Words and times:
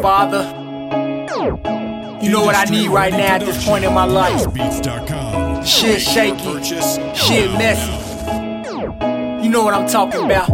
Father, 0.00 0.44
you 2.22 2.30
know 2.30 2.44
what 2.44 2.54
I 2.54 2.64
need 2.70 2.88
right 2.88 3.12
now 3.12 3.34
at 3.34 3.40
this 3.40 3.64
point 3.64 3.84
in 3.84 3.92
my 3.92 4.04
life. 4.04 4.42
Shit 5.66 6.00
shaky, 6.00 6.62
shit 6.62 7.50
messy. 7.58 7.92
You 9.42 9.50
know 9.50 9.64
what 9.64 9.74
I'm 9.74 9.88
talking 9.88 10.24
about. 10.24 10.48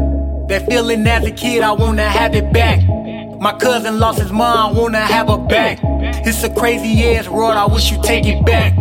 That 0.48 0.66
feeling 0.66 1.06
as 1.06 1.24
a 1.24 1.30
kid, 1.30 1.62
I 1.62 1.72
wanna 1.72 2.08
have 2.08 2.34
it 2.34 2.52
back. 2.52 2.80
My 3.40 3.52
cousin 3.52 3.98
lost 3.98 4.18
his 4.18 4.32
mom, 4.32 4.76
wanna 4.76 5.00
have 5.00 5.28
her 5.28 5.36
back. 5.36 5.78
It's 6.26 6.42
a 6.42 6.48
crazy 6.48 7.04
ass 7.14 7.28
world, 7.28 7.56
I 7.56 7.66
wish 7.66 7.90
you 7.90 8.00
take 8.02 8.26
it 8.26 8.44
back. 8.46 8.72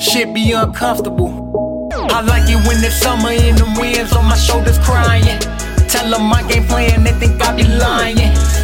Shit 0.00 0.32
be 0.32 0.52
uncomfortable. 0.52 1.90
I 1.92 2.20
like 2.22 2.48
it 2.48 2.56
when 2.66 2.82
it's 2.82 2.96
summer 2.96 3.30
and 3.30 3.58
the 3.58 3.66
winds 3.78 4.14
on 4.14 4.24
my 4.24 4.36
shoulders 4.36 4.78
crying. 4.78 5.40
Tell 5.88 6.08
them 6.08 6.22
my 6.22 6.42
game 6.48 6.64
plan, 6.64 7.02
they 7.02 7.12
think 7.12 7.42
I 7.42 7.54
be 7.56 7.64
lying. 7.64 8.16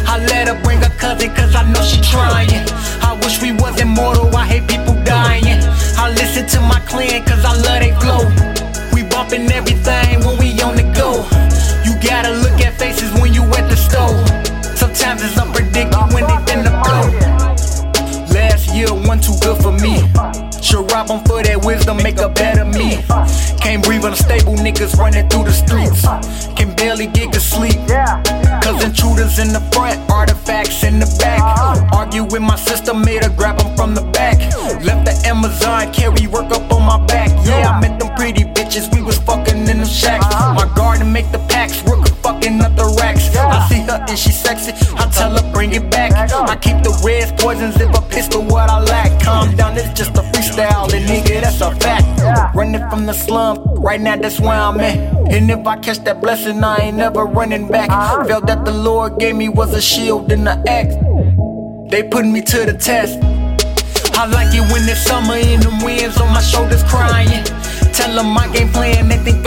I 0.07 0.17
let 0.29 0.47
her 0.47 0.55
bring 0.63 0.79
her 0.79 0.89
cousin, 0.97 1.16
I 1.16 1.16
know 1.71 1.81
she 1.81 2.01
trying. 2.01 2.49
I 3.01 3.17
wish 3.23 3.41
we 3.41 3.51
was 3.51 3.79
immortal, 3.81 4.35
I 4.35 4.45
hate 4.45 4.67
people 4.67 4.95
dying. 5.03 5.59
I 5.97 6.09
listen 6.11 6.47
to 6.47 6.59
my 6.61 6.79
clan, 6.81 7.23
cause 7.25 7.43
I 7.43 7.53
love 7.65 7.79
they 7.81 7.93
flow. 8.01 8.23
We 8.93 9.03
bumping 9.03 9.51
everything 9.51 10.25
when 10.25 10.37
we 10.37 10.59
on 10.61 10.75
the 10.75 10.87
go. 10.95 11.25
You 11.85 11.93
gotta 12.01 12.31
look 12.31 12.59
at 12.61 12.73
faces 12.77 13.11
when 13.19 13.33
you 13.33 13.43
at 13.55 13.69
the 13.69 13.75
stove. 13.75 14.17
Sometimes 14.77 15.23
it's 15.23 15.37
unpredictable 15.37 16.07
when 16.13 16.23
they 16.25 16.39
finna 16.47 16.73
blow. 16.83 17.05
Last 18.33 18.73
year, 18.75 18.93
one 18.93 19.19
too 19.19 19.35
good 19.41 19.61
for 19.61 19.71
me. 19.71 20.03
Should 20.61 20.91
rob 20.91 21.07
them 21.07 21.23
for 21.25 21.41
that 21.41 21.63
wisdom, 21.63 21.97
make 21.97 22.19
a 22.19 22.29
better 22.29 22.65
me. 22.65 23.03
Can't 23.61 23.83
breathe 23.83 24.05
unstable 24.05 24.55
niggas 24.55 24.97
running 24.97 25.27
through 25.29 25.45
the 25.45 25.53
streets. 25.53 26.03
Can 26.55 26.75
barely 26.75 27.07
get 27.07 27.33
to 27.33 27.39
sleep. 27.39 27.76
Intruders 29.17 29.39
in 29.39 29.51
the 29.51 29.61
front, 29.73 30.11
artifacts 30.11 30.83
in 30.83 30.99
the 30.99 31.07
back. 31.17 31.41
Argue 31.91 32.23
with 32.23 32.43
my 32.43 32.55
sister, 32.55 32.93
made 32.93 33.23
her 33.23 33.31
grab 33.31 33.57
them 33.57 33.75
from 33.75 33.95
the 33.95 34.03
back. 34.13 34.37
Left 34.85 35.05
the 35.05 35.27
Amazon, 35.27 35.91
carry 35.91 36.27
work 36.27 36.51
up 36.51 36.71
on 36.71 36.83
my 36.83 37.03
back. 37.07 37.29
Yeah, 37.43 37.71
I 37.71 37.81
met 37.81 37.99
them 37.99 38.13
pretty 38.13 38.43
bitches, 38.43 38.93
we 38.93 39.01
was 39.01 39.17
fucking 39.17 39.67
in 39.67 39.79
the 39.79 39.85
shacks. 39.85 40.27
My 40.53 40.71
garden 40.75 41.11
make 41.11 41.31
the 41.31 41.39
packs, 41.49 41.81
Rook 41.81 42.07
fucking 42.21 42.61
up 42.61 42.75
the 42.75 42.85
racks. 43.01 43.35
I 43.35 43.67
see 43.67 43.81
her 43.89 44.05
and 44.07 44.19
she 44.19 44.31
sexy, 44.31 44.73
I 44.95 45.09
tell 45.09 45.31
her 45.31 45.51
bring 45.51 45.73
it 45.73 45.89
back. 45.89 46.11
I 46.31 46.55
keep 46.55 46.83
the 46.83 46.93
reds, 47.03 47.31
poisons, 47.41 47.75
if 47.81 47.89
a 47.97 48.01
pistol, 48.13 48.43
what 48.43 48.69
I 48.69 48.81
lack. 48.81 49.19
Calm 49.23 49.55
down, 49.55 49.77
it's 49.77 49.97
just 49.97 50.15
a 50.15 50.21
freestyle, 50.57 50.93
and 50.93 51.05
nigga, 51.07 51.41
that's 51.41 51.61
a 51.61 51.71
fact. 51.75 52.55
Running 52.55 52.81
from 52.89 53.05
the 53.05 53.13
slum, 53.13 53.59
right 53.75 53.99
now 53.99 54.15
that's 54.15 54.39
where 54.39 54.59
I'm 54.59 54.79
at. 54.79 54.97
And 55.31 55.49
if 55.51 55.65
I 55.65 55.77
catch 55.77 55.99
that 55.99 56.21
blessing, 56.21 56.63
I 56.63 56.77
ain't 56.77 56.97
never 56.97 57.25
running 57.25 57.67
back. 57.67 57.89
Uh-huh. 57.89 58.25
Felt 58.25 58.47
that 58.47 58.65
the 58.65 58.71
Lord 58.71 59.19
gave 59.19 59.35
me 59.35 59.49
was 59.49 59.73
a 59.73 59.81
shield 59.81 60.31
and 60.31 60.47
an 60.47 60.67
axe. 60.67 60.95
They 61.89 62.03
put 62.03 62.25
me 62.25 62.41
to 62.41 62.65
the 62.65 62.73
test. 62.73 63.19
I 64.13 64.25
like 64.25 64.53
it 64.53 64.61
when 64.71 64.89
it's 64.89 65.01
summer 65.01 65.35
and 65.35 65.61
the 65.61 65.69
winds 65.85 66.19
on 66.19 66.33
my 66.33 66.41
shoulders 66.41 66.83
crying. 66.83 67.43
Tell 67.93 68.13
them 68.15 68.27
my 68.27 68.47
game 68.53 68.69
plan, 68.69 69.09
they 69.09 69.17
think 69.17 69.46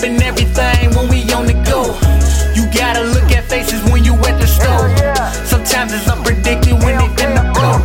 Bumping 0.00 0.22
everything 0.22 0.96
when 0.96 1.08
we 1.08 1.30
on 1.34 1.44
the 1.44 1.52
go. 1.68 1.92
You 2.56 2.64
gotta 2.72 3.02
look 3.02 3.30
at 3.32 3.44
faces 3.44 3.82
when 3.92 4.02
you 4.02 4.14
at 4.14 4.40
the 4.40 4.46
stove. 4.46 4.96
Sometimes 5.46 5.92
it's 5.92 6.08
unpredictable 6.08 6.78
when 6.78 6.96
they 6.96 7.08
finna 7.20 7.52
blow. 7.52 7.76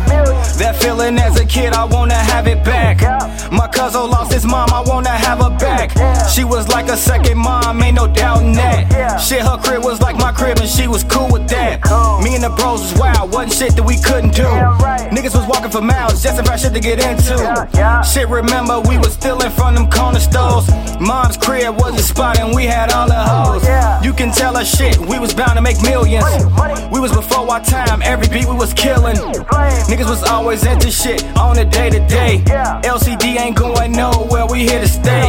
That 0.56 0.76
feeling 0.80 1.18
as 1.18 1.38
a 1.38 1.44
kid, 1.44 1.74
I 1.74 1.84
wanna 1.84 2.14
have 2.14 2.46
it 2.46 2.64
back. 2.64 3.02
My 3.52 3.68
cousin 3.68 4.08
She 6.34 6.44
was 6.44 6.68
like 6.68 6.88
a 6.88 6.96
second 6.96 7.38
mom, 7.38 7.82
ain't 7.82 7.96
no 7.96 8.06
doubting 8.06 8.52
that. 8.54 9.18
Shit, 9.18 9.42
her 9.42 9.56
crib 9.58 9.84
was 9.84 10.00
like 10.00 10.16
my 10.16 10.32
crib, 10.32 10.58
and 10.58 10.68
she 10.68 10.86
was 10.86 11.04
cool 11.04 11.30
with 11.30 11.48
that. 11.48 11.84
Me 12.22 12.34
and 12.34 12.44
the 12.44 12.50
bros 12.50 12.80
was 12.80 12.94
wild, 12.98 13.32
wasn't 13.32 13.52
shit 13.52 13.76
that 13.76 13.82
we 13.82 13.96
couldn't 14.00 14.34
do. 14.34 14.44
Niggas 15.14 15.34
was 15.34 15.46
walking 15.46 15.70
for 15.70 15.80
miles 15.80 16.22
just 16.22 16.36
to 16.38 16.42
find 16.44 16.60
shit 16.60 16.74
to 16.74 16.80
get 16.80 16.98
into. 16.98 17.36
Shit, 18.04 18.28
remember, 18.28 18.80
we 18.80 18.98
was 18.98 19.12
still 19.12 19.40
in 19.42 19.50
front 19.52 19.76
of 19.76 19.82
them 19.82 19.90
corner 19.90 20.20
stores. 20.20 20.68
Mom's 21.00 21.36
crib 21.36 21.74
was 21.76 21.98
a 21.98 22.02
spot, 22.02 22.38
and 22.38 22.54
we 22.54 22.64
had 22.64 22.92
all 22.92 23.06
the 23.06 23.14
hoes. 23.14 23.64
You 24.04 24.12
can 24.12 24.32
tell 24.32 24.56
us 24.56 24.68
shit, 24.76 24.98
we 24.98 25.18
was 25.18 25.32
bound 25.32 25.56
to 25.56 25.62
make 25.62 25.80
millions. 25.82 26.24
We 26.92 27.00
was 27.00 27.12
before 27.12 27.50
our 27.50 27.62
time, 27.62 28.02
every 28.02 28.28
beat 28.28 28.46
we 28.46 28.54
was 28.54 28.74
killing. 28.74 29.16
Niggas 29.16 30.08
was 30.08 30.22
always 30.24 30.64
into 30.66 30.90
shit 30.90 31.24
on 31.36 31.58
a 31.58 31.64
day 31.64 31.90
to 31.90 32.00
day. 32.06 32.42
LCD 32.84 33.38
ain't 33.38 33.56
going 33.56 33.92
nowhere, 33.92 34.46
we 34.46 34.60
here 34.60 34.80
to 34.80 34.88
stay. 34.88 35.26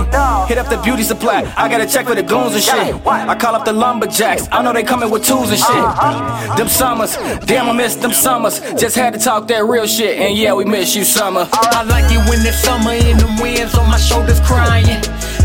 Hit 0.47 0.57
up 0.57 0.67
the 0.69 0.81
beauty 0.87 1.03
supply, 1.03 1.43
I 1.57 1.67
gotta 1.67 1.85
check 1.85 2.05
for 2.05 2.15
the 2.15 2.23
goons 2.23 2.53
and 2.53 2.63
shit. 2.63 3.05
I 3.05 3.35
call 3.35 3.53
up 3.55 3.65
the 3.65 3.73
lumberjacks, 3.73 4.47
I 4.53 4.63
know 4.63 4.71
they 4.71 4.83
coming 4.83 5.09
with 5.11 5.25
tools 5.25 5.49
and 5.49 5.59
shit. 5.59 6.57
Them 6.57 6.69
summers, 6.69 7.17
damn 7.45 7.67
I 7.67 7.73
miss 7.73 7.97
them 7.97 8.13
summers. 8.13 8.61
Just 8.79 8.95
had 8.95 9.11
to 9.13 9.19
talk 9.19 9.49
that 9.49 9.65
real 9.65 9.85
shit, 9.85 10.17
and 10.17 10.37
yeah, 10.37 10.53
we 10.53 10.63
miss 10.63 10.95
you, 10.95 11.03
summer. 11.03 11.45
I 11.51 11.83
like 11.83 12.05
it 12.09 12.23
when 12.29 12.39
it's 12.39 12.63
summer 12.63 12.91
and 12.91 13.19
the 13.19 13.27
winds 13.41 13.75
on 13.75 13.89
my 13.91 13.97
shoulders 13.97 14.39
crying. 14.39 15.01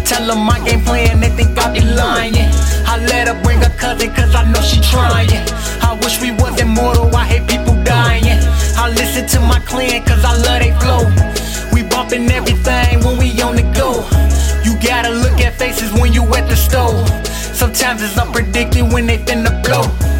Tell 0.07 0.25
them 0.25 0.47
my 0.47 0.63
game 0.65 0.85
plan, 0.85 1.19
they 1.19 1.31
think 1.31 1.59
I 1.59 1.73
be 1.73 1.81
lying. 1.81 2.35
I 2.87 3.05
let 3.11 3.27
her 3.27 3.43
bring 3.43 3.59
her 3.63 3.75
cousin, 3.77 4.15
cause 4.15 4.33
I 4.37 4.45
know 4.47 4.61
she 4.61 4.81
trying. 4.81 5.42
Sometimes 17.63 18.03
it's 18.03 18.19
unpredictable 18.19 18.93
when 18.93 19.07
they 19.07 19.19
finna 19.19 19.63
blow. 19.63 20.12